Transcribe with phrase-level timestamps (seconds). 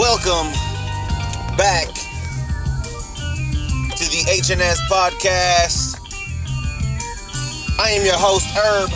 [0.00, 0.48] Welcome
[1.58, 1.88] back
[3.92, 6.00] to the HNS podcast.
[7.78, 8.88] I am your host, Herb,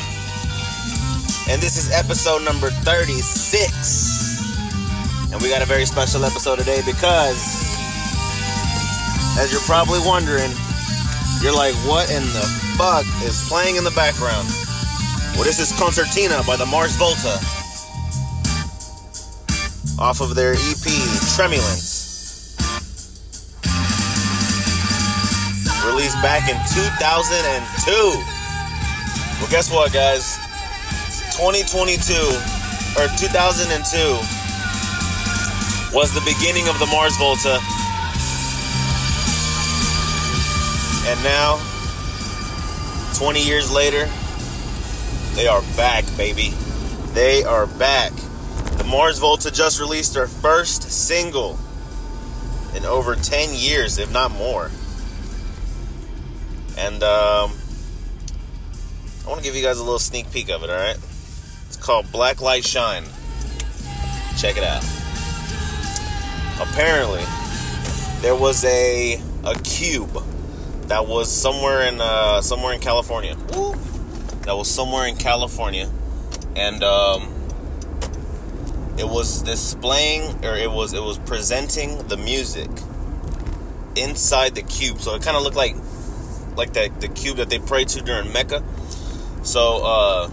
[1.52, 5.30] and this is episode number 36.
[5.30, 7.36] And we got a very special episode today because,
[9.36, 10.52] as you're probably wondering,
[11.42, 12.48] you're like, what in the
[12.78, 14.48] fuck is playing in the background?
[15.34, 17.38] Well, this is Concertina by the Mars Volta
[20.04, 20.86] off of their EP
[21.32, 21.80] Tremulant.
[25.86, 27.90] Released back in 2002.
[29.40, 30.36] Well, guess what, guys?
[31.38, 32.12] 2022
[33.00, 33.96] or 2002
[35.96, 37.58] was the beginning of the Mars Volta.
[41.08, 41.56] And now,
[43.14, 44.06] 20 years later,
[45.34, 46.52] they are back, baby.
[47.14, 48.12] They are back.
[48.94, 51.58] Mars Volta just released their first single
[52.76, 54.70] in over 10 years, if not more.
[56.78, 57.50] And um,
[59.24, 60.94] I want to give you guys a little sneak peek of it, alright?
[61.66, 63.02] It's called Black Light Shine.
[64.38, 64.84] Check it out.
[66.60, 67.24] Apparently,
[68.20, 70.22] there was a a cube
[70.82, 73.34] that was somewhere in uh, somewhere in California.
[74.42, 75.90] That was somewhere in California,
[76.54, 77.33] and um,
[78.98, 82.70] it was displaying or it was it was presenting the music
[83.96, 85.00] inside the cube.
[85.00, 85.76] So it kind of looked like
[86.56, 88.62] like that the cube that they pray to during mecca.
[89.42, 90.30] So uh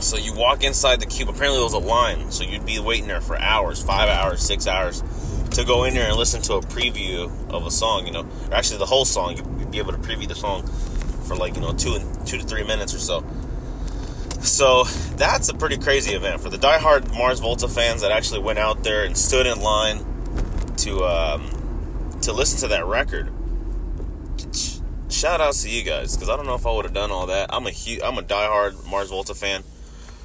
[0.00, 1.28] so you walk inside the cube.
[1.28, 4.66] Apparently there was a line so you'd be waiting there for hours five hours six
[4.66, 5.02] hours
[5.50, 8.26] to go in there and listen to a preview of a song you know.
[8.50, 9.36] Or actually the whole song.
[9.36, 10.66] You'd be able to preview the song
[11.26, 13.24] for like you know two and two to three minutes or so
[14.40, 14.84] so
[15.16, 18.84] that's a pretty crazy event for the diehard Mars Volta fans that actually went out
[18.84, 20.04] there and stood in line
[20.78, 23.32] to um, to listen to that record.
[25.10, 27.26] Shout out to you guys because I don't know if I would have done all
[27.26, 27.52] that.
[27.52, 29.62] I'm a huge, I'm a diehard Mars Volta fan.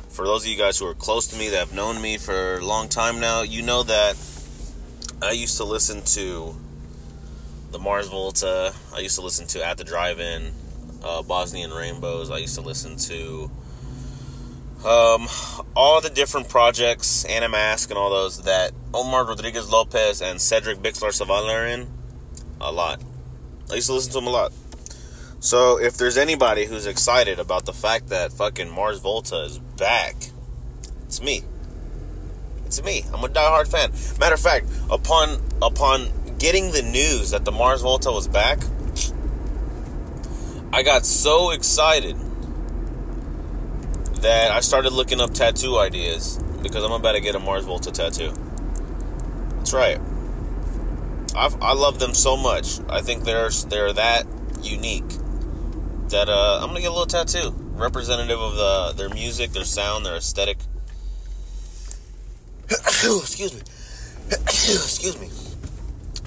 [0.10, 2.58] For those of you guys who are close to me that have known me for
[2.58, 4.16] a long time now, you know that
[5.24, 6.56] I used to listen to
[7.72, 8.74] the Mars Volta.
[8.94, 10.52] I used to listen to At the Drive-In,
[11.04, 12.30] uh, Bosnian Rainbows.
[12.30, 13.50] I used to listen to
[14.86, 15.28] um,
[15.76, 21.10] all the different projects, Antemasque and all those that Omar Rodriguez Lopez and Cedric Bixler
[21.10, 21.88] Zavala are in,
[22.60, 23.02] a lot.
[23.72, 24.52] I used to listen to them a lot.
[25.40, 30.16] So if there's anybody who's excited about the fact that fucking Mars Volta is back,
[31.06, 31.44] it's me.
[32.66, 33.04] It's me.
[33.14, 33.92] I'm a diehard fan.
[34.20, 38.60] Matter of fact, upon upon getting the news that the Mars Volta was back,
[40.74, 42.18] I got so excited
[44.24, 47.92] that I started looking up tattoo ideas because I'm about to get a Mars Volta
[47.92, 48.34] tattoo.
[49.58, 50.00] That's right.
[51.36, 52.80] I've, I love them so much.
[52.90, 54.26] I think they're they're that
[54.62, 55.10] unique
[56.10, 60.06] that uh, I'm gonna get a little tattoo representative of the their music, their sound,
[60.06, 60.58] their aesthetic.
[62.70, 63.62] Excuse me.
[64.32, 65.28] Excuse me.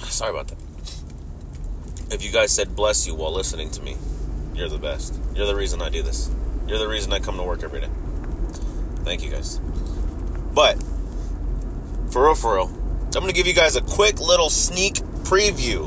[0.07, 0.57] Sorry about that.
[2.13, 3.97] If you guys said bless you while listening to me,
[4.53, 5.19] you're the best.
[5.33, 6.29] You're the reason I do this.
[6.67, 7.89] You're the reason I come to work every day.
[9.05, 9.59] Thank you guys.
[10.53, 10.83] But,
[12.11, 12.71] for real, for real,
[13.15, 15.85] I'm to give you guys a quick little sneak preview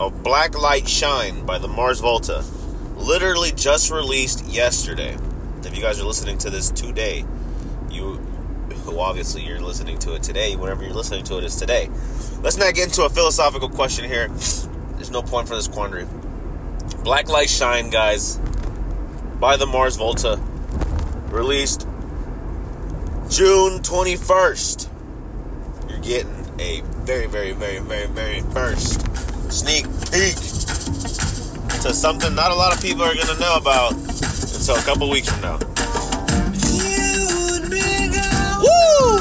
[0.00, 2.44] of Black Light Shine by the Mars Volta.
[2.96, 5.16] Literally just released yesterday.
[5.62, 7.24] If you guys are listening to this today,
[7.90, 8.20] you
[8.86, 10.56] well, obviously you're listening to it today.
[10.56, 11.90] Whenever you're listening to it is today.
[12.42, 14.28] Let's not get into a philosophical question here.
[14.28, 16.06] There's no point for this quandary.
[17.04, 18.40] Black Light Shine, guys
[19.40, 20.40] by the Mars Volta,
[21.28, 21.82] released
[23.30, 24.88] June 21st.
[25.88, 29.00] You're getting a very, very, very, very, very first
[29.52, 30.34] sneak peek
[31.82, 35.08] to something not a lot of people are going to know about until a couple
[35.08, 35.58] weeks from now.
[38.60, 39.18] Woo!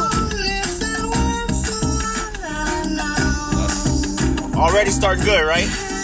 [4.59, 5.96] Already starting good, right?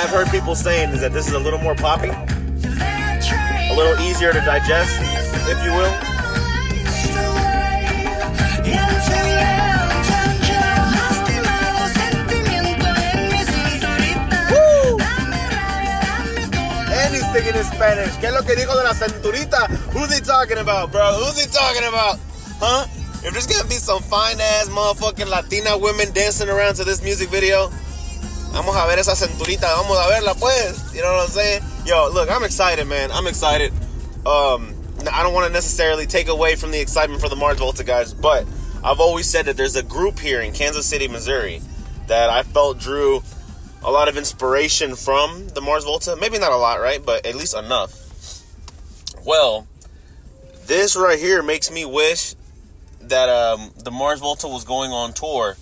[0.00, 4.32] Have heard people saying is that this is a little more poppy, a little easier
[4.32, 4.94] to digest,
[5.50, 5.90] if you will.
[14.50, 14.98] Woo!
[16.94, 18.14] And he's speaking in Spanish.
[18.20, 19.66] ¿Qué es lo que dijo de la cinturita?
[19.92, 21.14] Who's he talking about, bro?
[21.14, 22.20] Who's he talking about?
[22.60, 22.86] Huh?
[23.24, 27.28] if there's gonna be some fine ass motherfucking Latina women dancing around to this music
[27.30, 27.68] video,
[28.52, 30.94] vamos a ver esa cinturita, vamos a verla pues.
[30.94, 31.62] You know what I'm saying?
[31.86, 33.10] Yo, look, I'm excited, man.
[33.10, 33.72] I'm excited.
[34.26, 34.74] Um,
[35.12, 38.12] I don't want to necessarily take away from the excitement for the Mars Volta guys,
[38.12, 38.46] but
[38.82, 41.60] I've always said that there's a group here in Kansas City, Missouri,
[42.06, 43.22] that I felt drew
[43.82, 46.16] a lot of inspiration from the Mars Volta.
[46.20, 47.04] Maybe not a lot, right?
[47.04, 47.92] But at least enough.
[49.24, 49.66] Well,
[50.66, 52.34] this right here makes me wish
[53.02, 55.56] that um, the Mars Volta was going on tour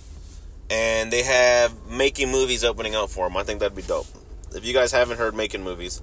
[0.71, 3.37] and they have making movies opening up for them.
[3.37, 4.07] I think that'd be dope.
[4.55, 6.03] If you guys haven't heard making movies,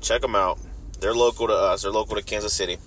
[0.00, 0.58] check them out.
[1.00, 1.82] They're local to us.
[1.82, 2.78] They're local to Kansas City.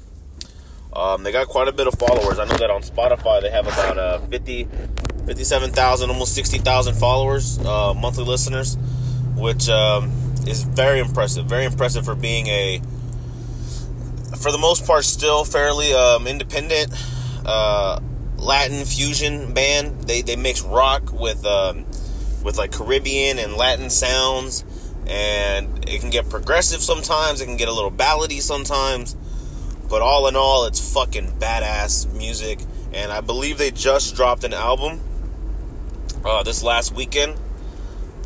[0.94, 2.38] Um, they got quite a bit of followers.
[2.38, 4.68] I know that on Spotify they have about uh, 50,
[5.26, 8.78] 57,000, almost 60,000 followers, uh, monthly listeners,
[9.36, 10.12] which um,
[10.46, 11.46] is very impressive.
[11.46, 12.82] Very impressive for being a,
[14.38, 16.94] for the most part, still fairly um, independent
[17.46, 18.02] uh,
[18.42, 20.04] Latin fusion band.
[20.04, 21.86] They they mix rock with um,
[22.44, 24.66] with like Caribbean and Latin sounds,
[25.08, 27.40] and it can get progressive sometimes.
[27.40, 29.16] It can get a little ballady sometimes
[29.92, 32.60] but all in all, it's fucking badass music.
[32.94, 35.02] And I believe they just dropped an album
[36.24, 37.34] uh, this last weekend.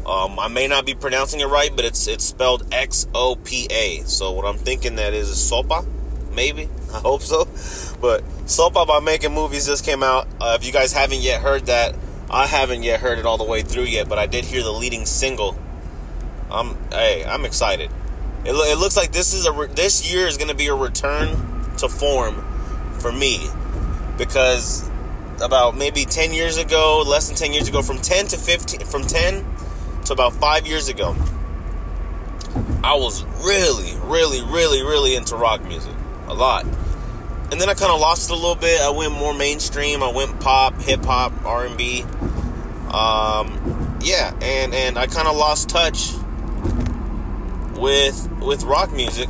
[0.06, 3.68] Um, I may not be pronouncing it right, but it's it's spelled X O P
[3.72, 4.02] A.
[4.04, 5.88] So what I'm thinking that is Sopa,
[6.36, 6.70] maybe.
[7.00, 7.46] I hope so.
[8.00, 10.28] But Sopa by Making Movies just came out.
[10.40, 11.96] Uh, if you guys haven't yet heard that,
[12.30, 14.72] I haven't yet heard it all the way through yet, but I did hear the
[14.72, 15.58] leading single.
[16.50, 17.92] I'm hey, I'm excited.
[18.46, 20.76] It, it looks like this is a re- this year is going to be a
[20.76, 21.30] return
[21.78, 22.46] to form
[23.00, 23.48] for me
[24.18, 24.90] because
[25.42, 29.04] about maybe 10 years ago, less than 10 years ago, from 10 to 15, from
[29.04, 29.46] 10
[30.06, 31.16] to about five years ago,
[32.84, 35.94] I was really, really, really, really into rock music.
[36.28, 36.66] A lot.
[37.52, 38.82] And then I kind of lost it a little bit.
[38.82, 40.04] I went more mainstream.
[40.04, 42.04] I went pop, hip hop, R&B.
[42.92, 46.14] Um, yeah, and and I kind of lost touch
[47.78, 49.30] with with rock music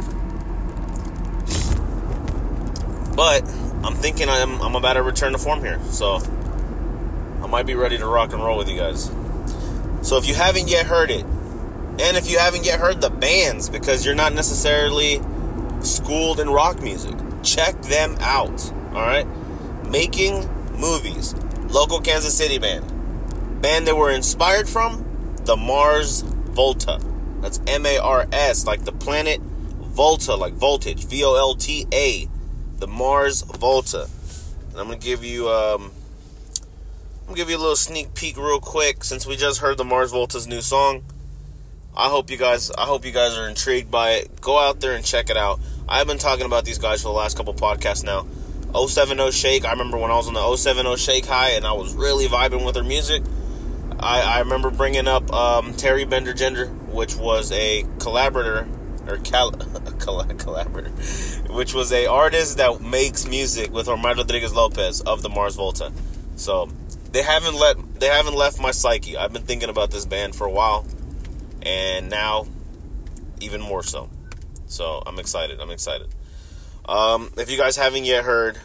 [3.15, 3.43] but
[3.83, 5.79] I'm thinking I'm, I'm about to return to form here.
[5.91, 6.19] So
[7.41, 9.05] I might be ready to rock and roll with you guys.
[10.01, 13.69] So if you haven't yet heard it, and if you haven't yet heard the bands,
[13.69, 15.21] because you're not necessarily
[15.81, 17.15] schooled in rock music,
[17.45, 18.71] check them out.
[18.93, 19.27] All right?
[19.89, 21.33] Making movies.
[21.69, 23.61] Local Kansas City band.
[23.61, 26.99] Band they were inspired from, the Mars Volta.
[27.41, 31.87] That's M A R S, like the planet Volta, like voltage, V O L T
[31.93, 32.27] A
[32.79, 34.07] the Mars Volta.
[34.71, 35.91] And I'm gonna give you um,
[37.21, 39.85] I'm gonna give you a little sneak peek real quick since we just heard the
[39.85, 41.03] Mars Volta's new song.
[41.95, 44.41] I hope you guys I hope you guys are intrigued by it.
[44.41, 45.59] Go out there and check it out.
[45.87, 48.25] I've been talking about these guys for the last couple podcasts now.
[48.87, 51.93] 070 Shake, I remember when I was on the 070 Shake high and I was
[51.93, 53.23] really vibing with her music.
[53.99, 58.67] I, I remember bringing up um, Teri Bender Gender, which was a collaborator
[59.07, 59.51] or cal-
[59.99, 60.89] collaborator,
[61.53, 65.91] which was a artist that makes music with Omar Rodriguez Lopez of the Mars Volta.
[66.35, 66.69] So
[67.11, 69.15] they haven't let they haven't left my psyche.
[69.15, 70.85] I've been thinking about this band for a while,
[71.61, 72.47] and now
[73.39, 74.09] even more so.
[74.67, 75.59] So I'm excited.
[75.59, 76.07] I'm excited.
[76.87, 78.59] Um, if you guys haven't yet heard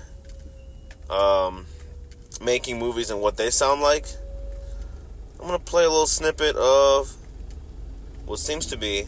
[1.08, 1.66] um,
[2.42, 4.06] making movies and what they sound like,
[5.38, 7.16] I'm gonna play a little snippet of
[8.26, 9.06] what seems to be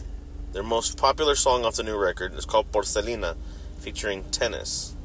[0.51, 3.35] their most popular song off the new record It's called Porcelina,
[3.79, 4.95] featuring Tennis.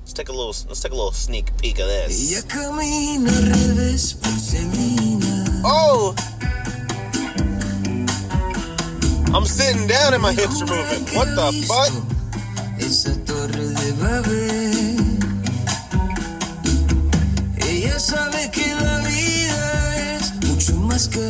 [0.00, 2.32] Let's take a little let's take a little sneak peek of this.
[10.04, 11.04] Down and my hips are moving.
[11.16, 11.92] What the fuck?
[17.68, 21.20] Ella sabe que la vida es mucho más que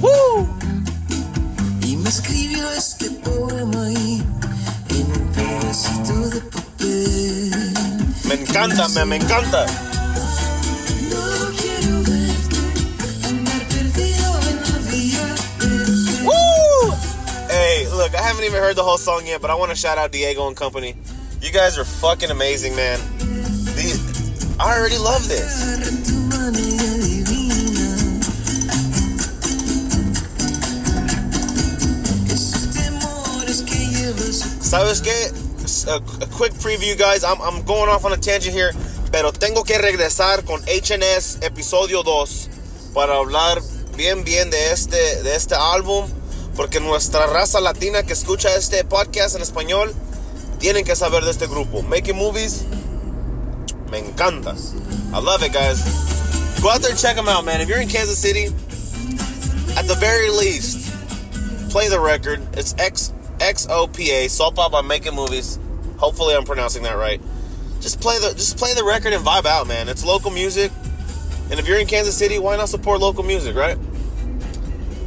[0.00, 0.48] Woo!
[2.06, 7.74] escribió este poema en un pedacito de papel.
[8.24, 9.87] Me encanta, me, me encanta.
[18.08, 20.12] Look, I haven't even heard the whole song yet, but I want to shout out
[20.12, 20.96] Diego and company.
[21.42, 22.98] You guys are fucking amazing, man.
[24.60, 25.52] I already love this.
[34.68, 35.32] ¿Sabes qué?
[35.88, 37.24] A, a, quick preview, guys.
[37.24, 38.72] I'm, I'm going off on a tangent here.
[39.10, 42.48] Pero tengo que regresar con HNS episodio 2
[42.94, 43.62] para hablar
[43.96, 46.06] bien, bien de este, de este álbum.
[46.58, 49.94] Porque nuestra raza latina que escucha este podcast en español
[50.58, 51.82] tienen que saber de este grupo.
[51.82, 52.64] Making Movies
[53.92, 54.56] Me encanta.
[55.14, 55.80] I love it, guys.
[56.60, 57.60] Go out there and check them out, man.
[57.60, 58.46] If you're in Kansas City,
[59.76, 60.92] at the very least,
[61.70, 62.40] play the record.
[62.54, 65.60] It's X X O P A Soul Pop by Making Movies.
[65.96, 67.20] Hopefully, I'm pronouncing that right.
[67.80, 69.88] Just play the just play the record and vibe out, man.
[69.88, 70.72] It's local music,
[71.52, 73.78] and if you're in Kansas City, why not support local music, right?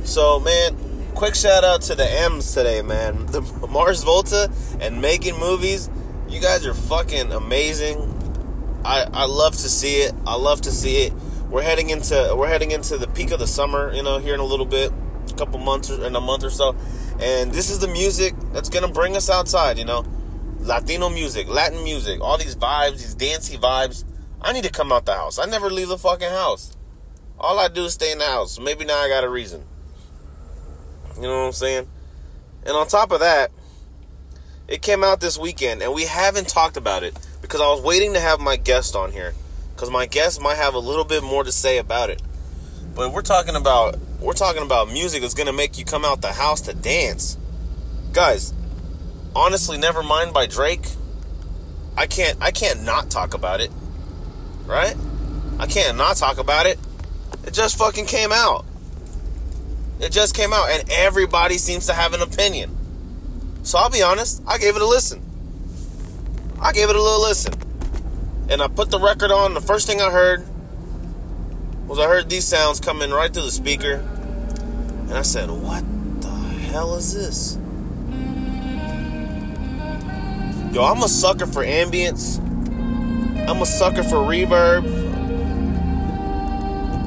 [0.05, 0.75] So, man,
[1.11, 3.25] quick shout out to the M's today, man.
[3.27, 5.89] The Mars Volta and Making Movies.
[6.29, 7.97] You guys are fucking amazing.
[8.83, 10.13] I I love to see it.
[10.25, 11.13] I love to see it.
[11.49, 14.39] We're heading into we're heading into the peak of the summer, you know, here in
[14.39, 14.91] a little bit,
[15.29, 16.75] a couple months or in a month or so.
[17.19, 20.05] And this is the music that's gonna bring us outside, you know.
[20.59, 24.05] Latino music, Latin music, all these vibes, these dancey vibes.
[24.41, 25.39] I need to come out the house.
[25.39, 26.75] I never leave the fucking house.
[27.39, 28.59] All I do is stay in the house.
[28.59, 29.65] Maybe now I got a reason.
[31.15, 31.87] You know what I'm saying?
[32.65, 33.51] And on top of that,
[34.67, 38.13] it came out this weekend, and we haven't talked about it because I was waiting
[38.13, 39.33] to have my guest on here
[39.75, 42.21] because my guest might have a little bit more to say about it.
[42.95, 46.33] But we're talking about we're talking about music that's gonna make you come out the
[46.33, 47.37] house to dance,
[48.13, 48.53] guys.
[49.35, 50.85] Honestly, never mind by Drake.
[51.97, 53.71] I can't I can't not talk about it,
[54.65, 54.95] right?
[55.59, 56.79] I can't not talk about it.
[57.45, 58.65] It just fucking came out.
[60.01, 62.75] It just came out, and everybody seems to have an opinion.
[63.61, 65.21] So I'll be honest, I gave it a listen.
[66.59, 67.53] I gave it a little listen.
[68.49, 69.53] And I put the record on.
[69.53, 70.43] The first thing I heard
[71.87, 73.97] was I heard these sounds coming right through the speaker.
[75.07, 75.83] And I said, What
[76.21, 77.57] the hell is this?
[80.73, 82.39] Yo, I'm a sucker for ambience.
[83.47, 84.83] I'm a sucker for reverb.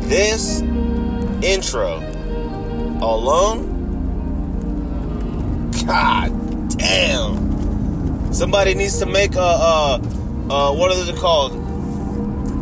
[0.03, 0.61] This
[1.43, 2.14] intro
[3.03, 3.73] alone,
[5.87, 8.33] God damn.
[8.33, 10.01] Somebody needs to make a, a,
[10.51, 11.65] a what are they called?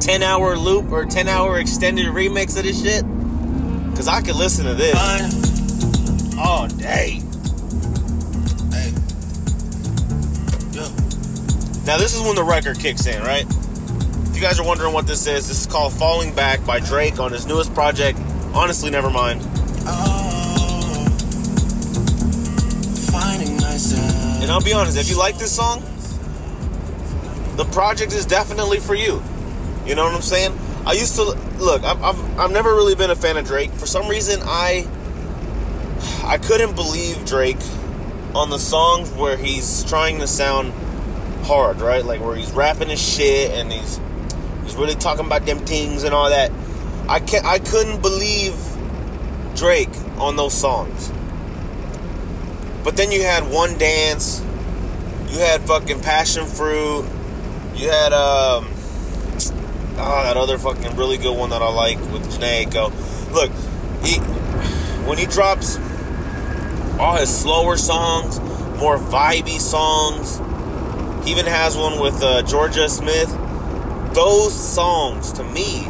[0.02, 3.04] 10 hour loop or 10 hour extended remix of this shit.
[3.96, 4.96] Cause I could listen to this
[6.36, 7.20] all oh, day.
[8.72, 8.90] Hey.
[10.72, 10.82] Yo.
[11.84, 13.44] Now this is when the record kicks in, right?
[13.44, 17.20] If you guys are wondering what this is, this is called Falling Back by Drake
[17.20, 18.18] on his newest project.
[18.54, 19.40] Honestly, never mind.
[24.42, 25.80] And I'll be honest, if you like this song,
[27.56, 29.22] the project is definitely for you.
[29.87, 30.58] You know what I'm saying?
[30.84, 31.22] I used to
[31.61, 31.84] look.
[31.84, 33.70] I've, I've, I've never really been a fan of Drake.
[33.70, 34.84] For some reason, I
[36.25, 37.61] I couldn't believe Drake
[38.34, 40.72] on the songs where he's trying to sound
[41.44, 42.04] hard, right?
[42.04, 44.00] Like where he's rapping his shit and he's
[44.64, 46.50] he's really talking about them things and all that.
[47.08, 48.56] I can not I couldn't believe
[49.54, 51.12] Drake on those songs.
[52.84, 54.40] But then you had One Dance,
[55.30, 57.04] you had fucking Passion Fruit,
[57.74, 58.66] you had um
[59.98, 62.92] oh, that other fucking really good one that I like with Jhené Aiko.
[63.32, 63.50] Look,
[64.04, 64.18] he
[65.06, 65.78] when he drops
[66.98, 68.40] all his slower songs,
[68.78, 70.40] more vibey songs.
[71.24, 73.30] He even has one with uh, Jorja Smith.
[74.14, 75.86] Those songs, to me,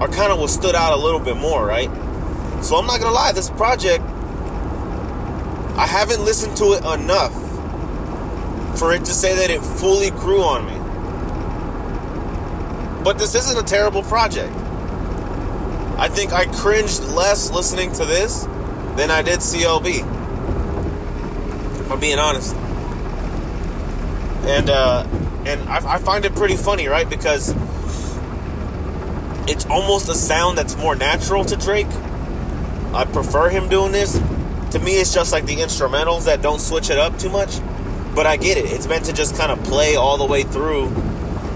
[0.00, 1.90] are kind of what stood out a little bit more, right?
[2.62, 4.04] So I'm not gonna lie, this project,
[5.76, 7.34] I haven't listened to it enough
[8.78, 10.74] for it to say that it fully grew on me.
[13.04, 14.54] But this isn't a terrible project.
[15.98, 18.44] I think I cringed less listening to this
[18.96, 20.00] than I did CLB.
[21.80, 22.54] If I'm being honest.
[24.46, 25.06] And uh,
[25.46, 27.08] and I, I find it pretty funny, right?
[27.08, 27.54] Because
[29.48, 31.86] it's almost a sound that's more natural to Drake.
[32.92, 34.20] I prefer him doing this.
[34.76, 37.60] To me, it's just like the instrumentals that don't switch it up too much.
[38.14, 38.66] But I get it.
[38.66, 40.88] It's meant to just kind of play all the way through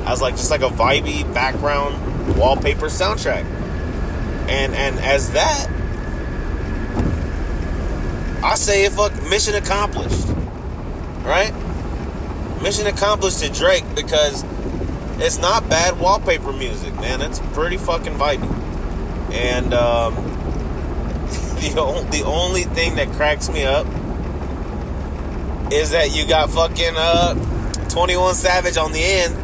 [0.06, 3.44] as like just like a vibey background wallpaper soundtrack.
[4.48, 5.68] And and as that,
[8.42, 10.26] I say fuck mission accomplished.
[11.18, 11.52] Right?
[12.62, 14.46] Mission accomplished to Drake because
[15.18, 17.20] it's not bad wallpaper music, man.
[17.20, 18.50] It's pretty fucking vibey.
[19.30, 20.29] And um,
[21.74, 23.86] the, o- the only thing that cracks me up
[25.72, 29.36] is that you got fucking uh, 21 Savage on the end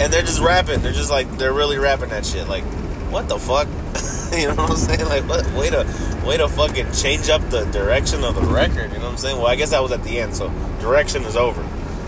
[0.00, 0.80] and they're just rapping.
[0.80, 2.48] They're just like they're really rapping that shit.
[2.48, 2.64] Like,
[3.10, 3.66] what the fuck?
[4.38, 5.08] you know what I'm saying?
[5.08, 5.46] Like, what?
[5.52, 5.86] Way to
[6.26, 8.92] way to fucking change up the direction of the record.
[8.92, 9.36] You know what I'm saying?
[9.38, 10.48] Well, I guess that was at the end, so
[10.80, 11.62] direction is over.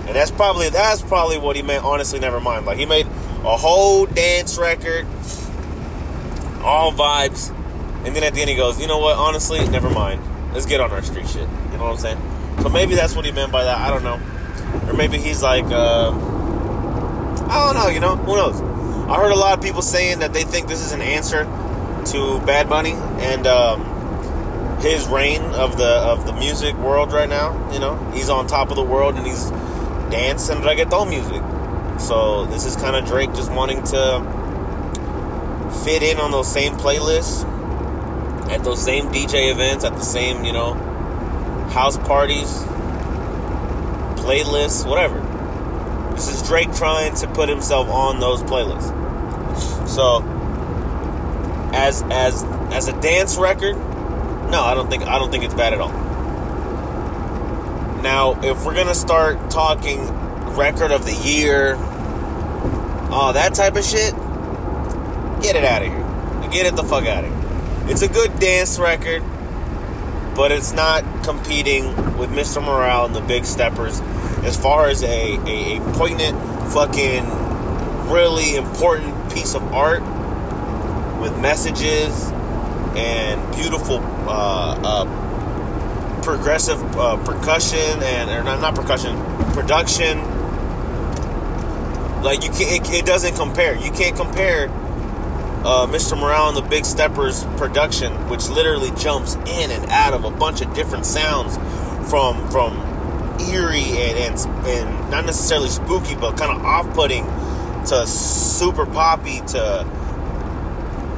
[0.07, 1.85] And that's probably that's probably what he meant.
[1.85, 2.67] Honestly, never mind.
[2.67, 5.07] Like he made a whole dance record,
[6.63, 7.55] all vibes,
[8.05, 9.17] and then at the end he goes, you know what?
[9.17, 10.23] Honestly, never mind.
[10.53, 11.49] Let's get on our street shit.
[11.73, 12.19] You know what I'm saying?
[12.63, 13.79] So maybe that's what he meant by that.
[13.79, 14.21] I don't know.
[14.89, 15.65] Or maybe he's like.
[15.65, 16.37] Uh,
[17.49, 18.61] I don't know, you know, who knows?
[19.09, 21.45] I heard a lot of people saying that they think this is an answer
[22.13, 27.73] to Bad Bunny and um, his reign of the of the music world right now.
[27.73, 29.51] You know, he's on top of the world and he's
[30.11, 31.43] dance and reggaeton music.
[31.99, 34.21] So this is kind of Drake just wanting to
[35.87, 37.45] fit in on those same playlists,
[38.51, 40.75] at those same DJ events, at the same you know
[41.71, 42.49] house parties,
[44.21, 45.21] playlists, whatever.
[46.15, 49.89] This is Drake trying to put himself on those playlists.
[49.89, 50.23] So,
[51.73, 53.77] as as as a dance record,
[54.51, 55.93] no, I don't think I don't think it's bad at all.
[58.03, 60.01] Now, if we're gonna start talking
[60.57, 61.75] record of the year,
[63.11, 64.15] all that type of shit,
[65.43, 66.51] get it out of here.
[66.51, 67.38] Get it the fuck out of here.
[67.91, 69.23] It's a good dance record,
[70.37, 71.87] but it's not competing
[72.19, 72.63] with Mr.
[72.63, 74.01] Morale and the Big Steppers
[74.45, 76.39] as far as a, a, a poignant,
[76.71, 77.25] fucking,
[78.11, 80.03] really important piece of art
[81.23, 82.31] with messages
[82.95, 89.17] and beautiful uh, uh, progressive uh, percussion and or not, not percussion
[89.55, 90.19] production.
[92.23, 93.77] Like you can't, it, it doesn't compare.
[93.77, 94.69] You can't compare
[95.69, 96.19] uh, Mr.
[96.19, 100.63] Morale and the Big Steppers production, which literally jumps in and out of a bunch
[100.63, 101.59] of different sounds
[102.11, 102.79] from from
[103.39, 107.23] eerie and and, and not necessarily spooky, but kind of off-putting
[107.85, 109.87] to super poppy to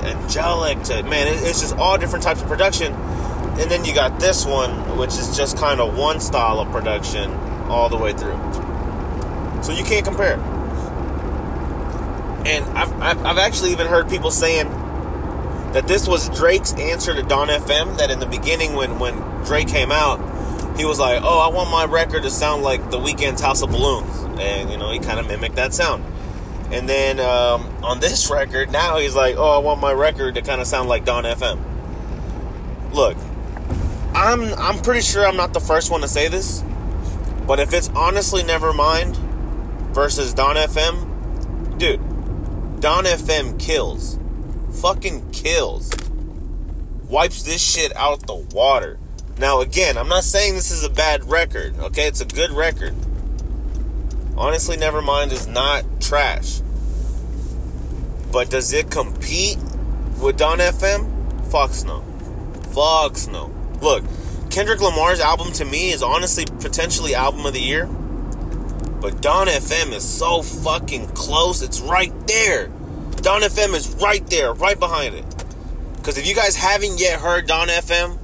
[0.02, 2.92] angelic to man, it, it's just all different types of production.
[2.92, 7.30] And then you got this one, which is just kind of one style of production
[7.70, 8.38] all the way through.
[9.62, 10.59] So you can't compare.
[12.50, 14.68] And I've, I've, actually even heard people saying
[15.72, 17.96] that this was Drake's answer to Dawn FM.
[17.98, 19.14] That in the beginning, when when
[19.44, 20.18] Drake came out,
[20.76, 23.70] he was like, "Oh, I want my record to sound like The Weeknd's House of
[23.70, 26.04] Balloons," and you know he kind of mimicked that sound.
[26.72, 30.42] And then um, on this record, now he's like, "Oh, I want my record to
[30.42, 31.60] kind of sound like Dawn FM."
[32.92, 33.16] Look,
[34.12, 36.64] I'm I'm pretty sure I'm not the first one to say this,
[37.46, 39.14] but if it's honestly Nevermind
[39.92, 42.00] versus Dawn FM, dude,
[42.80, 44.18] Dawn FM kills,
[44.80, 45.90] fucking kills,
[47.10, 48.98] wipes this shit out the water.
[49.36, 51.78] Now, again, I'm not saying this is a bad record.
[51.78, 52.94] Okay, it's a good record.
[54.34, 56.62] Honestly, Nevermind is not trash.
[58.32, 59.58] But does it compete
[60.18, 61.50] with Dawn FM?
[61.50, 62.02] Fucks no.
[62.70, 63.52] Fucks no.
[63.82, 64.04] Look,
[64.50, 67.90] Kendrick Lamar's album to me is honestly potentially album of the year.
[69.00, 71.62] But Dawn FM is so fucking close.
[71.62, 72.68] It's right there.
[73.22, 75.24] Dawn FM is right there, right behind it.
[75.96, 78.18] Because if you guys haven't yet heard Dawn FM,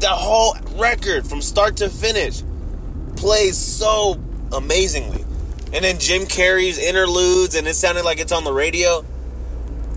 [0.00, 2.42] the whole record from start to finish
[3.16, 4.20] plays so
[4.52, 5.24] amazingly.
[5.72, 9.04] And then Jim Carrey's interludes, and it sounded like it's on the radio.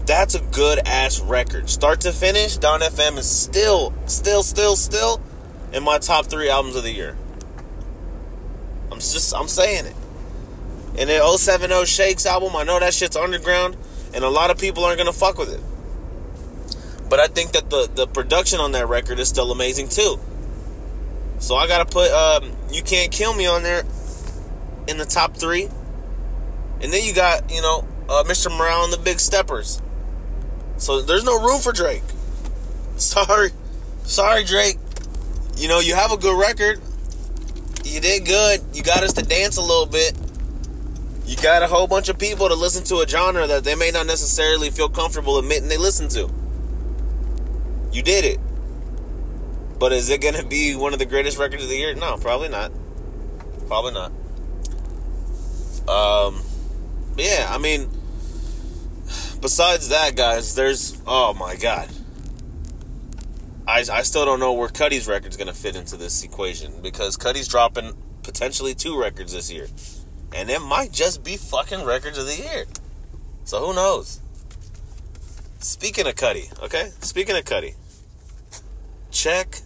[0.05, 1.69] That's a good ass record.
[1.69, 5.21] Start to finish, Dawn FM is still, still, still, still
[5.71, 7.15] in my top three albums of the year.
[8.99, 9.95] I'm just, I'm saying it.
[10.97, 13.77] And the 070 Shakes album, I know that shit's underground,
[14.13, 15.61] and a lot of people aren't gonna fuck with it.
[17.09, 20.19] But I think that the, the production on that record is still amazing too.
[21.39, 23.85] So I gotta put um, You Can't Kill Me on there
[24.89, 25.69] in the top three.
[26.81, 28.55] And then you got, you know, uh, Mr.
[28.55, 29.81] Morale and the Big Steppers.
[30.75, 32.03] So there's no room for Drake.
[32.97, 33.51] Sorry.
[34.03, 34.77] Sorry, Drake.
[35.55, 36.81] You know, you have a good record.
[37.89, 38.61] You did good.
[38.73, 40.17] You got us to dance a little bit.
[41.25, 43.91] You got a whole bunch of people to listen to a genre that they may
[43.91, 46.29] not necessarily feel comfortable admitting they listen to.
[47.91, 48.39] You did it.
[49.79, 51.95] But is it going to be one of the greatest records of the year?
[51.95, 52.71] No, probably not.
[53.67, 54.11] Probably not.
[55.89, 56.41] Um,
[57.17, 57.89] yeah, I mean,
[59.41, 61.89] besides that, guys, there's oh my god,
[63.69, 67.47] I I still don't know where Cudi's record's gonna fit into this equation because Cudi's
[67.47, 69.67] dropping potentially two records this year,
[70.33, 72.65] and it might just be fucking records of the year.
[73.45, 74.21] So who knows?
[75.59, 76.89] Speaking of Cudi, okay?
[77.01, 77.75] Speaking of Cudi,
[79.11, 79.61] check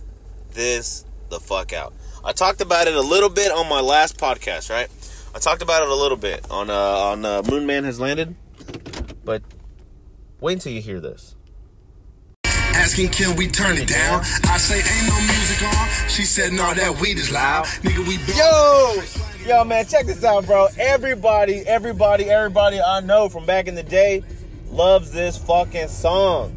[0.51, 1.93] this the fuck out.
[2.25, 4.89] I talked about it a little bit on my last podcast, right?
[5.33, 8.35] I talked about it a little bit on uh, on uh, Moon Man has landed,
[9.23, 9.43] but
[10.41, 11.32] wait until you hear this.
[12.75, 14.21] Asking can we turn it down?
[14.49, 16.09] I say ain't no music on.
[16.09, 17.65] She said no, that weed is loud.
[17.65, 20.67] Nigga, we Yo, yo, man, check this out, bro.
[20.77, 24.23] Everybody, everybody, everybody I know from back in the day
[24.69, 26.55] loves this fucking song.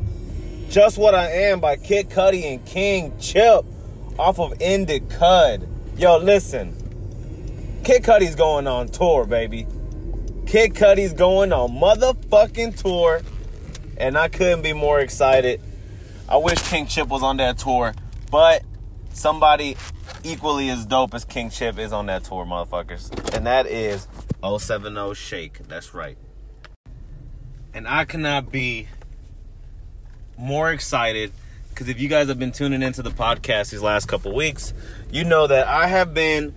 [0.68, 3.64] Just What I Am by Kid Cudi and King Chip
[4.18, 5.68] off of Indicud.
[5.96, 6.74] Yo, listen.
[7.84, 9.66] Kid Cudi's going on tour, baby.
[10.46, 13.20] Kid Cudi's going on motherfucking tour,
[13.96, 15.60] and I couldn't be more excited.
[16.28, 17.94] I wish King Chip was on that tour,
[18.30, 18.62] but
[19.12, 19.76] somebody
[20.24, 23.34] equally as dope as King Chip is on that tour, motherfuckers.
[23.34, 24.08] And that is
[24.42, 25.66] 070 Shake.
[25.68, 26.18] That's right.
[27.72, 28.88] And I cannot be
[30.36, 31.32] more excited
[31.68, 34.72] because if you guys have been tuning into the podcast these last couple weeks,
[35.12, 36.54] you know that I have been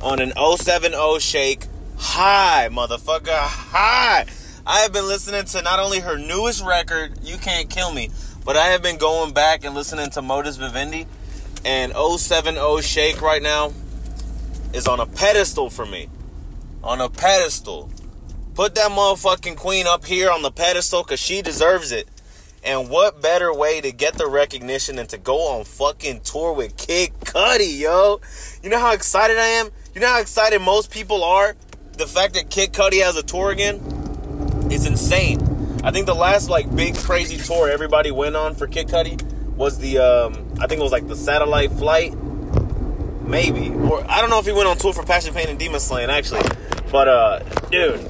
[0.00, 1.64] on an 070 Shake
[1.96, 4.26] high, motherfucker, high.
[4.66, 8.10] I have been listening to not only her newest record, You Can't Kill Me,
[8.48, 11.06] but I have been going back and listening to Modus Vivendi.
[11.66, 13.74] And 070 Shake right now
[14.72, 16.08] is on a pedestal for me.
[16.82, 17.90] On a pedestal.
[18.54, 22.08] Put that motherfucking queen up here on the pedestal because she deserves it.
[22.64, 26.74] And what better way to get the recognition than to go on fucking tour with
[26.78, 28.18] Kid Cudi, yo?
[28.62, 29.68] You know how excited I am?
[29.94, 31.54] You know how excited most people are?
[31.98, 33.76] The fact that Kid Cudi has a tour again
[34.70, 35.47] is insane.
[35.88, 39.22] I think the last like big crazy tour everybody went on for Kid Cudi
[39.56, 42.14] was the um I think it was like the satellite flight.
[43.22, 43.70] Maybe.
[43.70, 46.10] Or I don't know if he went on tour for Passion Pain and Demon Slaying
[46.10, 46.42] actually.
[46.92, 47.38] But uh
[47.70, 48.06] dude,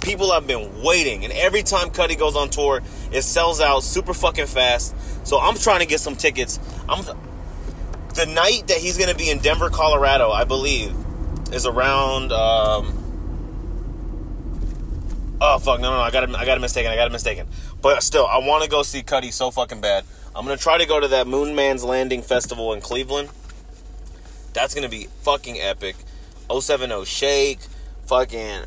[0.00, 2.82] people have been waiting and every time Cudi goes on tour,
[3.12, 4.92] it sells out super fucking fast.
[5.24, 6.58] So I'm trying to get some tickets.
[6.88, 7.04] I'm
[8.16, 10.96] the night that he's to be in Denver, Colorado, I believe,
[11.52, 12.97] is around um
[15.40, 16.90] Oh fuck, no no, no I got I got it mistaken.
[16.90, 17.46] I got it mistaken.
[17.80, 20.04] But still, I want to go see Cudi so fucking bad.
[20.34, 23.30] I'm to try to go to that Moon Man's Landing festival in Cleveland.
[24.52, 25.96] That's to be fucking epic.
[26.50, 27.60] 070 Shake,
[28.06, 28.64] fucking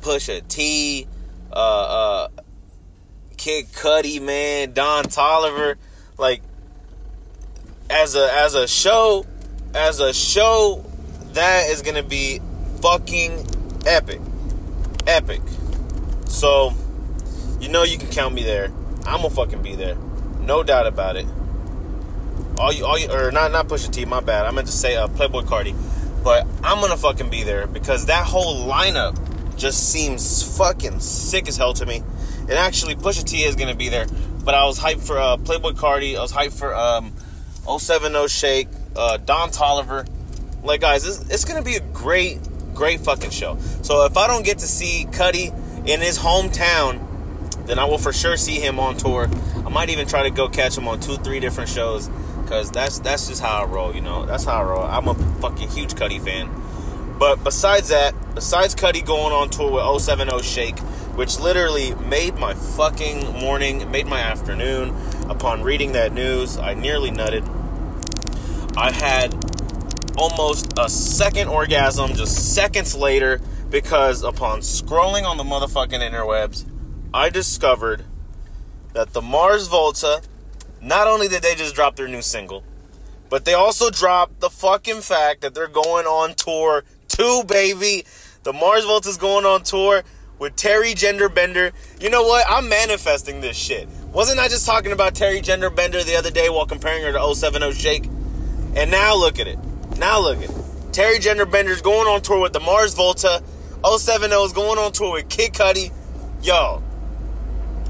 [0.00, 1.06] Pusha T,
[1.52, 2.28] uh, uh,
[3.36, 5.76] Kid Cudi, man, Don Toliver,
[6.18, 6.42] like
[7.88, 9.24] as a as a show,
[9.74, 10.84] as a show,
[11.32, 12.40] that is gonna be
[12.80, 13.46] fucking
[13.86, 14.20] epic,
[15.06, 15.40] epic.
[16.32, 16.72] So,
[17.60, 18.72] you know you can count me there.
[19.04, 19.96] I'm gonna fucking be there,
[20.40, 21.26] no doubt about it.
[22.58, 24.06] All you, all you, or not, not Pusha T.
[24.06, 24.46] My bad.
[24.46, 25.76] I meant to say uh, Playboi Carti,
[26.24, 31.58] but I'm gonna fucking be there because that whole lineup just seems fucking sick as
[31.58, 32.02] hell to me.
[32.40, 34.06] And actually, Pusha T is gonna be there,
[34.42, 36.16] but I was hyped for uh, Playboi Carti.
[36.16, 37.12] I was hyped for um,
[37.78, 40.08] 070 Shake, uh, Don Toliver.
[40.64, 42.38] Like, guys, it's, it's gonna be a great,
[42.74, 43.58] great fucking show.
[43.82, 45.52] So if I don't get to see Cudi
[45.86, 47.06] in his hometown,
[47.66, 49.28] then I will for sure see him on tour.
[49.64, 52.08] I might even try to go catch him on two, three different shows,
[52.46, 53.94] cause that's that's just how I roll.
[53.94, 54.82] You know, that's how I roll.
[54.82, 56.50] I'm a fucking huge Cudi fan.
[57.18, 60.78] But besides that, besides Cudi going on tour with 070 Shake,
[61.14, 64.94] which literally made my fucking morning, made my afternoon.
[65.28, 67.46] Upon reading that news, I nearly nutted.
[68.76, 69.34] I had
[70.16, 73.40] almost a second orgasm just seconds later
[73.72, 76.66] because upon scrolling on the motherfucking interwebs,
[77.12, 78.04] I discovered
[78.92, 80.20] that the Mars Volta,
[80.82, 82.62] not only did they just drop their new single,
[83.30, 88.04] but they also dropped the fucking fact that they're going on tour too, baby.
[88.42, 90.02] The Mars Volta is going on tour
[90.38, 91.72] with Teri Genderbender.
[91.98, 92.44] You know what?
[92.46, 93.88] I'm manifesting this shit.
[94.12, 97.72] Wasn't I just talking about Teri Genderbender the other day while comparing her to 070
[97.72, 98.04] Shake?
[98.74, 99.58] And now look at it.
[99.96, 100.56] Now look at it.
[100.92, 103.42] Teri Genderbender's going on tour with the Mars Volta.
[103.84, 105.92] 070 is going on tour with Kid Cudi.
[106.42, 106.82] Yo,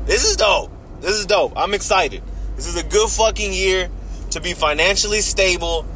[0.07, 0.71] this is dope.
[1.01, 1.53] This is dope.
[1.57, 2.23] I'm excited.
[2.57, 3.91] This is a good fucking year
[4.31, 5.87] to be financially stable.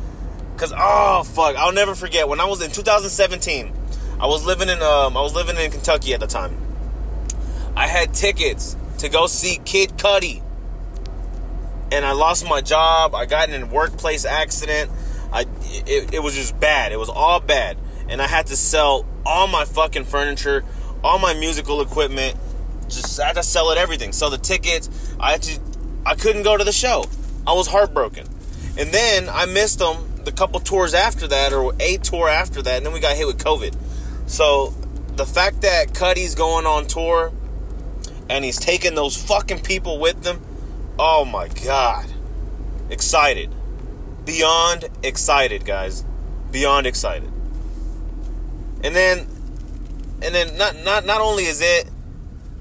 [0.58, 3.72] Cause oh fuck, I'll never forget when I was in 2017.
[4.20, 6.56] I was living in um I was living in Kentucky at the time.
[7.74, 10.42] I had tickets to go see Kid Cudi.
[11.92, 13.14] And I lost my job.
[13.14, 14.90] I got in a workplace accident.
[15.32, 15.46] I
[15.86, 16.92] it, it was just bad.
[16.92, 17.76] It was all bad.
[18.08, 20.64] And I had to sell all my fucking furniture,
[21.02, 22.36] all my musical equipment.
[22.88, 24.12] Just I had to sell it everything.
[24.12, 24.88] Sell the tickets.
[25.18, 25.60] I had to
[26.04, 27.04] I couldn't go to the show.
[27.46, 28.26] I was heartbroken.
[28.78, 32.76] And then I missed them the couple tours after that, or a tour after that,
[32.78, 33.74] and then we got hit with COVID.
[34.26, 34.74] So
[35.14, 37.32] the fact that Cudi's going on tour
[38.28, 40.42] and he's taking those fucking people with them,
[40.98, 42.06] oh my god.
[42.90, 43.50] Excited.
[44.24, 46.04] Beyond excited, guys.
[46.50, 47.32] Beyond excited.
[48.82, 49.26] And then
[50.22, 51.88] and then not not not only is it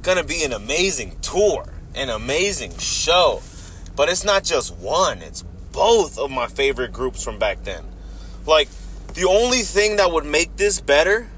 [0.02, 3.42] gonna be an amazing tour, an amazing show,
[3.96, 7.84] but it's not just one, it's both of my favorite groups from back then.
[8.46, 8.70] Like,
[9.14, 11.30] the only thing that would make this better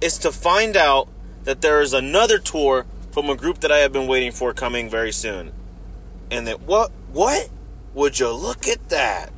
[0.00, 1.08] is to find out
[1.44, 4.90] that there is another tour from a group that I have been waiting for coming
[4.90, 5.52] very soon.
[6.30, 6.90] And that, what?
[7.12, 7.48] What?
[7.94, 9.32] Would you look at that?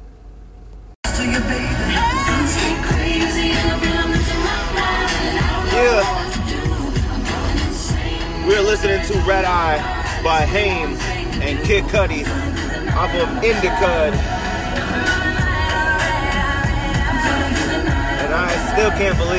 [5.79, 6.03] Yeah.
[8.49, 9.79] We're listening to Red Eye
[10.25, 10.97] by Haim
[11.41, 12.27] and Kid Cudi
[12.97, 14.13] off of Indicud.
[18.19, 19.39] And I still can't believe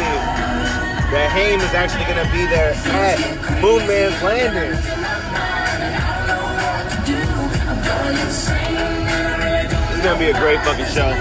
[1.11, 3.19] that Haim is actually going to be there at
[3.61, 4.79] Moon Man's Landing.
[9.91, 11.11] It's going to be a great fucking show.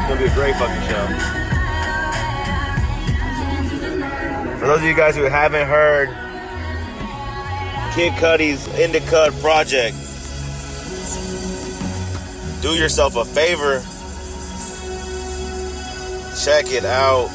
[0.00, 1.43] It's to be a great fucking show.
[4.64, 6.08] For those of you guys who haven't heard
[7.94, 9.94] Kid Cudi's Indicud project,
[12.62, 13.84] do yourself a favor.
[16.42, 17.28] Check it out.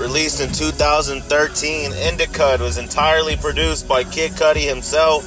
[0.00, 5.22] Released in 2013, Indicud was entirely produced by Kid Cudi himself.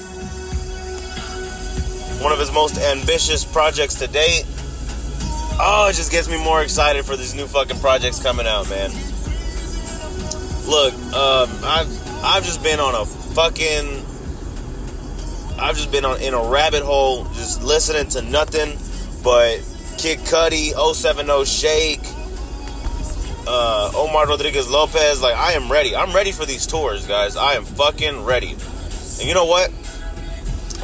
[2.19, 4.45] One of his most ambitious projects to date.
[5.60, 8.89] Oh, it just gets me more excited for these new fucking projects coming out, man.
[10.65, 14.06] Look, um, I've I've just been on a fucking
[15.60, 18.78] I've just been on in a rabbit hole, just listening to nothing
[19.23, 19.58] but
[19.97, 22.02] Kid Cudi, 070 Shake,
[23.47, 25.21] uh, Omar Rodriguez Lopez.
[25.21, 25.95] Like I am ready.
[25.95, 27.36] I'm ready for these tours, guys.
[27.38, 28.52] I am fucking ready.
[28.52, 29.71] And you know what?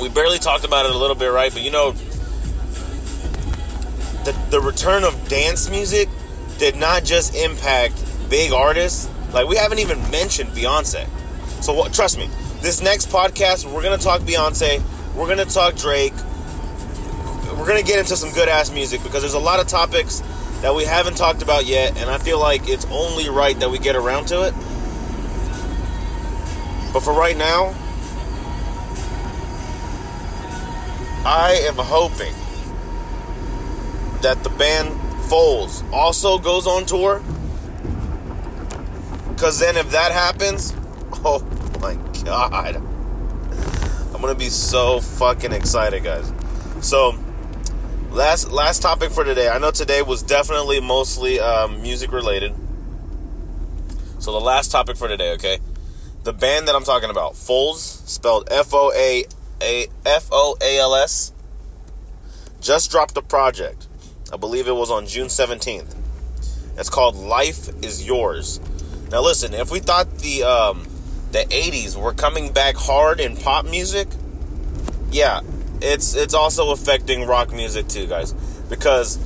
[0.02, 1.52] We barely talked about it a little bit, right?
[1.52, 1.92] But you know,
[4.24, 6.10] the the return of dance music
[6.58, 11.08] did not just impact big artists like we haven't even mentioned Beyonce.
[11.62, 12.30] So what, trust me,
[12.62, 14.82] this next podcast we're gonna talk Beyonce,
[15.15, 16.13] we're gonna talk Drake,
[17.58, 20.22] we're gonna get into some good ass music because there's a lot of topics
[20.62, 23.80] that we haven't talked about yet, and I feel like it's only right that we
[23.80, 24.54] get around to it.
[26.92, 27.76] But for right now,
[31.26, 32.34] I am hoping
[34.22, 37.22] that the band Foals also goes on tour
[39.39, 40.75] because then if that happens,
[41.23, 41.39] oh
[41.80, 42.75] my god.
[42.75, 46.30] I'm gonna be so fucking excited, guys.
[46.82, 47.17] So
[48.12, 49.47] last last topic for today.
[49.47, 52.54] I know today was definitely mostly um, music related.
[54.19, 55.60] So the last topic for today, okay?
[56.25, 59.23] The band that I'm talking about, Foals, spelled F O A
[59.62, 61.32] A F O A L S,
[62.60, 63.88] just dropped a project.
[64.34, 65.95] I believe it was on June 17th.
[66.78, 68.60] It's called Life Is Yours.
[69.12, 70.88] Now listen, if we thought the um,
[71.32, 74.08] the 80s were coming back hard in pop music,
[75.12, 75.41] yeah,
[75.82, 78.34] it's it's also affecting rock music too, guys.
[78.69, 79.17] Because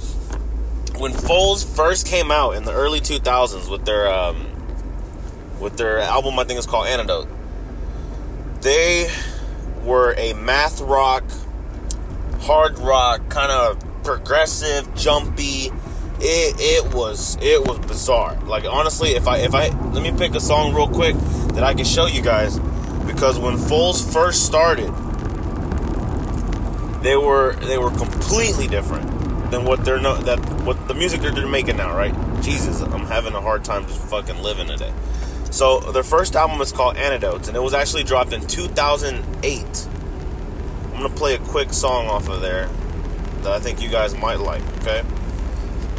[0.97, 4.47] when Foals first came out in the early 2000s with their um,
[5.59, 7.27] with their album, I think it's called Antidote.
[8.61, 9.09] They
[9.83, 11.25] were a math rock,
[12.41, 15.71] hard rock, kind of progressive, jumpy
[16.23, 18.39] it it was it was bizarre.
[18.45, 21.15] Like honestly, if I if I let me pick a song real quick
[21.53, 22.57] that I can show you guys
[23.05, 24.91] because when Foals first started,
[27.03, 31.35] they were they were completely different than what they're no that what the music that
[31.35, 32.13] they're making now, right?
[32.41, 34.93] Jesus, I'm having a hard time just fucking living today.
[35.51, 39.87] So their first album is called Antidotes, and it was actually dropped in 2008.
[40.85, 42.69] I'm gonna play a quick song off of there
[43.41, 44.63] that I think you guys might like.
[44.81, 45.03] Okay.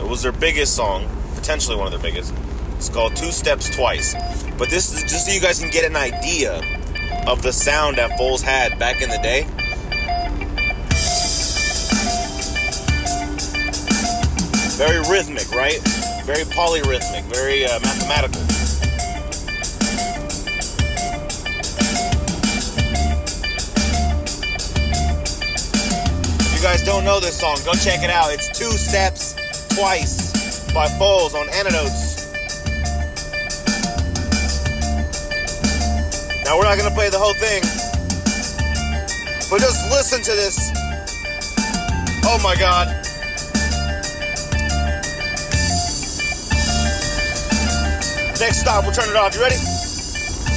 [0.05, 2.35] It was their biggest song, potentially one of their biggest.
[2.77, 4.15] It's called Two Steps Twice.
[4.59, 6.61] But this is just so you guys can get an idea
[7.27, 9.47] of the sound that Foals had back in the day.
[14.77, 15.81] Very rhythmic, right?
[16.27, 18.43] Very polyrhythmic, very uh, mathematical.
[26.43, 28.35] If you guys don't know this song, go check it out.
[28.35, 29.34] It's Two Steps
[29.75, 32.31] Twice by Foals on Antidotes.
[36.45, 37.63] Now, we're not going to play the whole thing,
[39.51, 40.71] but just listen to this.
[42.25, 42.87] Oh my god.
[48.39, 49.35] Next stop, we'll turn it off.
[49.35, 49.57] You ready?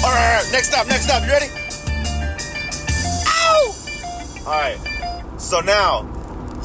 [0.04, 0.50] All right, all right.
[0.52, 1.24] Next stop, next stop.
[1.24, 1.48] You ready?
[3.28, 3.76] Ow!
[4.46, 5.40] All right.
[5.40, 6.04] So now,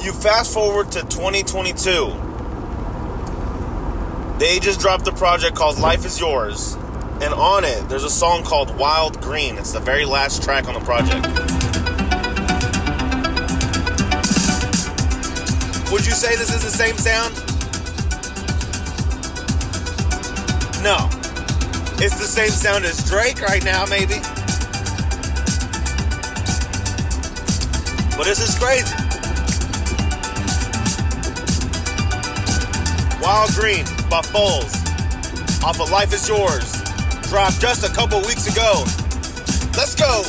[0.02, 2.31] you fast forward to 2022.
[4.42, 6.74] They just dropped a project called Life Is Yours.
[7.20, 9.56] And on it, there's a song called Wild Green.
[9.56, 11.24] It's the very last track on the project.
[15.92, 17.32] Would you say this is the same sound?
[20.82, 21.08] No.
[22.04, 24.18] It's the same sound as Drake right now, maybe.
[28.16, 28.92] But this is crazy.
[33.22, 36.82] Wild Green by off of Life Is Yours.
[37.30, 38.84] Dropped just a couple weeks ago.
[39.74, 40.20] Let's go.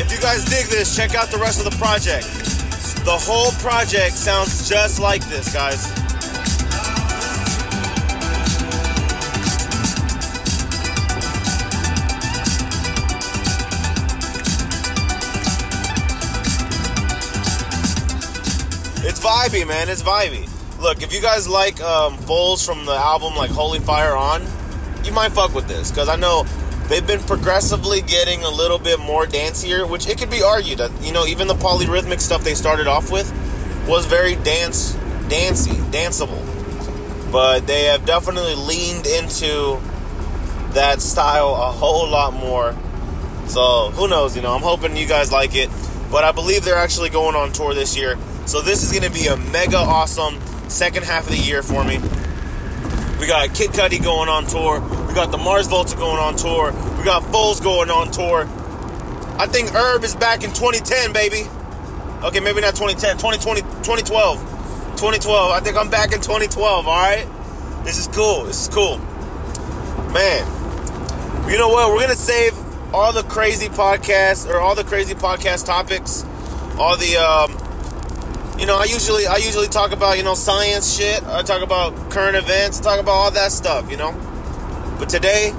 [0.00, 2.28] If you guys dig this, check out the rest of the project.
[3.04, 5.99] The whole project sounds just like this, guys.
[19.20, 19.90] Vibey, man.
[19.90, 20.48] It's vibey.
[20.80, 24.42] Look, if you guys like um, Foals from the album like Holy Fire On,
[25.04, 26.44] you might fuck with this because I know
[26.88, 30.90] they've been progressively getting a little bit more dancier, which it could be argued that
[31.02, 33.30] you know even the polyrhythmic stuff they started off with
[33.86, 34.94] was very dance,
[35.28, 36.40] dancey, danceable,
[37.30, 39.78] but they have definitely leaned into
[40.72, 42.74] that style a whole lot more.
[43.48, 44.34] So who knows?
[44.34, 45.68] You know, I'm hoping you guys like it,
[46.10, 48.16] but I believe they're actually going on tour this year.
[48.50, 50.36] So this is going to be a mega awesome
[50.68, 51.98] second half of the year for me.
[53.20, 54.80] We got Kid Cudi going on tour.
[55.06, 56.72] We got the Mars Volta going on tour.
[56.98, 58.48] We got Foals going on tour.
[59.38, 61.48] I think Herb is back in 2010, baby.
[62.24, 64.40] Okay, maybe not 2010, 2020, 2012.
[64.40, 65.52] 2012.
[65.52, 67.28] I think I'm back in 2012, all right?
[67.84, 68.46] This is cool.
[68.46, 68.98] This is cool.
[70.10, 70.42] Man,
[71.48, 71.90] you know what?
[71.90, 72.58] We're going to save
[72.92, 76.24] all the crazy podcasts or all the crazy podcast topics,
[76.80, 77.56] all the um,
[78.60, 81.24] you know, I usually I usually talk about, you know, science shit.
[81.24, 84.12] I talk about current events, I talk about all that stuff, you know.
[84.98, 85.54] But today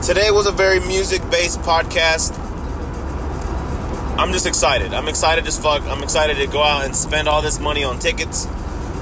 [0.00, 2.38] today was a very music-based podcast.
[4.16, 4.94] I'm just excited.
[4.94, 5.82] I'm excited as fuck.
[5.82, 8.46] I'm excited to go out and spend all this money on tickets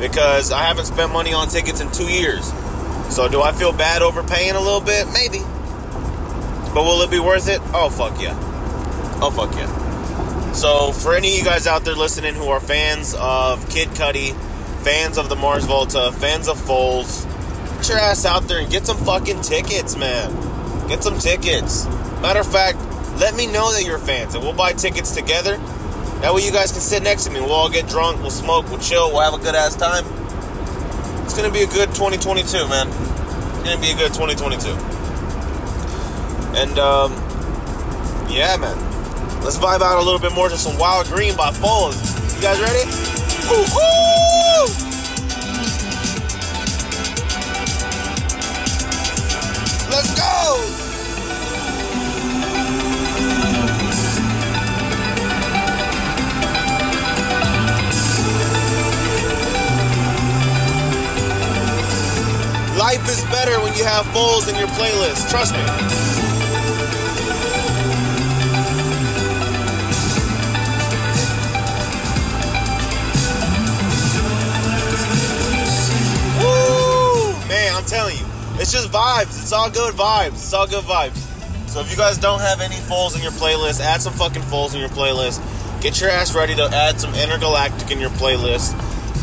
[0.00, 2.50] because I haven't spent money on tickets in 2 years.
[3.14, 5.06] So do I feel bad overpaying a little bit?
[5.12, 5.40] Maybe.
[6.72, 7.60] But will it be worth it?
[7.74, 8.36] Oh fuck yeah.
[9.20, 9.79] Oh fuck yeah.
[10.52, 14.34] So, for any of you guys out there listening who are fans of Kid Cudi,
[14.82, 17.24] fans of the Mars Volta, fans of Foals,
[17.76, 20.30] get your ass out there and get some fucking tickets, man.
[20.88, 21.86] Get some tickets.
[22.20, 22.78] Matter of fact,
[23.18, 25.56] let me know that you're fans and we'll buy tickets together.
[26.20, 27.40] That way you guys can sit next to me.
[27.40, 30.04] We'll all get drunk, we'll smoke, we'll chill, we'll have a good ass time.
[31.24, 32.88] It's gonna be a good 2022, man.
[32.88, 34.68] It's gonna be a good 2022.
[36.58, 37.12] And, um,
[38.28, 38.76] yeah, man.
[39.42, 41.96] Let's vibe out a little bit more to some Wild Green by Foals.
[42.36, 42.84] You guys ready?
[43.48, 44.66] Ooh, ooh!
[49.90, 50.80] Let's go!
[62.78, 65.30] Life is better when you have Foals in your playlist.
[65.30, 65.60] Trust me.
[77.80, 78.26] I'm telling you,
[78.60, 79.40] it's just vibes.
[79.40, 80.32] It's all good vibes.
[80.32, 81.16] It's all good vibes.
[81.66, 84.74] So if you guys don't have any Foals in your playlist, add some fucking Foals
[84.74, 85.40] in your playlist.
[85.80, 88.74] Get your ass ready to add some Intergalactic in your playlist.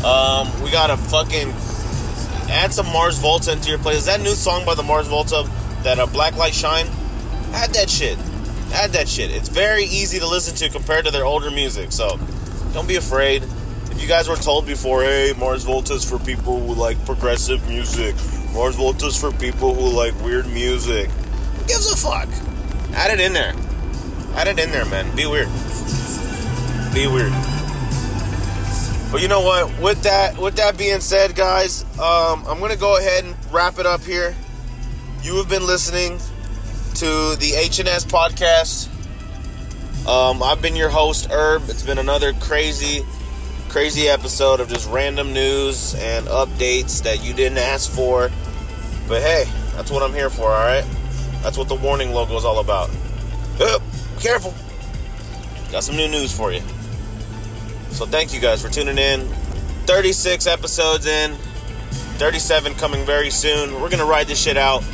[0.02, 1.50] Um, we got to fucking
[2.50, 4.06] add some Mars Volta into your playlist.
[4.06, 5.48] That new song by the Mars Volta,
[5.84, 6.86] that uh, Black Light Shine,
[7.52, 8.18] add that shit.
[8.72, 9.30] Add that shit.
[9.30, 11.92] It's very easy to listen to compared to their older music.
[11.92, 12.18] So
[12.72, 13.44] don't be afraid.
[13.44, 18.16] If you guys were told before, hey, Mars Volta's for people who like progressive music,
[18.52, 22.28] Mars Volta's for people who like weird music, who gives a fuck?
[22.94, 23.54] Add it in there.
[24.34, 25.14] Add it in there, man.
[25.14, 25.48] Be weird.
[26.94, 27.32] Be weird.
[29.10, 29.80] But you know what?
[29.80, 33.86] With that, with that being said, guys, um, I'm gonna go ahead and wrap it
[33.86, 34.34] up here.
[35.22, 36.18] You have been listening
[36.94, 38.88] to the HNS podcast.
[40.06, 41.68] Um, I've been your host, Herb.
[41.68, 43.04] It's been another crazy,
[43.68, 48.30] crazy episode of just random news and updates that you didn't ask for.
[49.08, 50.84] But hey, that's what I'm here for, alright?
[51.42, 52.90] That's what the warning logo is all about.
[53.58, 53.78] Uh,
[54.20, 54.54] careful.
[55.72, 56.60] Got some new news for you.
[57.90, 59.26] So thank you guys for tuning in.
[59.86, 61.34] 36 episodes in,
[62.18, 63.80] 37 coming very soon.
[63.80, 64.84] We're gonna ride this shit out.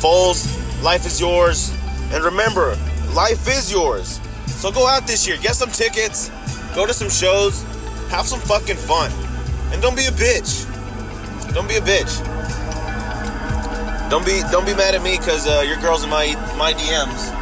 [0.00, 0.44] Foals,
[0.82, 1.72] life is yours.
[2.12, 2.76] And remember,
[3.14, 4.20] life is yours.
[4.46, 6.30] So go out this year, get some tickets,
[6.74, 7.62] go to some shows,
[8.10, 9.12] have some fucking fun.
[9.72, 10.66] And don't be a bitch.
[11.54, 12.31] Don't be a bitch.
[14.12, 17.32] Don't be don't be mad at me because uh, your girl's in my my DMs.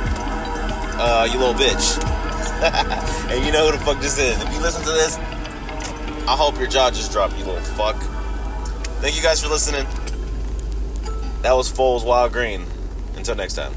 [1.01, 2.01] Uh, you little bitch.
[3.29, 4.41] and you know who the fuck this is.
[4.41, 5.17] If you listen to this,
[6.29, 7.97] I hope your jaw just dropped, you little fuck.
[9.01, 9.85] Thank you guys for listening.
[11.43, 12.65] That was Foals Wild Green.
[13.17, 13.73] Until next time.